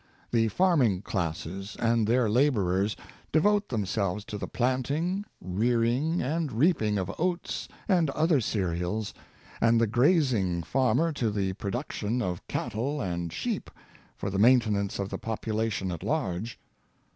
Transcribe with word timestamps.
The 0.31 0.47
farming 0.47 1.03
classes 1.03 1.75
and 1.77 2.07
their 2.07 2.27
laborers 2.27 2.95
devote 3.31 3.69
themselves 3.69 4.25
to 4.25 4.39
the 4.39 4.47
planting, 4.47 5.25
rearing 5.39 6.23
and 6.23 6.51
reaping 6.51 6.97
of 6.97 7.11
oats 7.19 7.67
and 7.87 8.09
other 8.09 8.41
cereals, 8.41 9.13
and 9.61 9.79
the 9.79 9.85
grazing 9.85 10.63
farmer 10.63 11.13
to 11.13 11.29
the 11.29 11.53
production 11.53 12.19
of 12.19 12.47
cattle 12.47 12.99
and 12.99 13.31
sheep, 13.31 13.69
for 14.17 14.31
the 14.31 14.39
maintenance 14.39 14.97
of 14.97 15.09
the 15.09 15.19
population 15.19 15.91
at 15.91 16.01
large. 16.01 16.59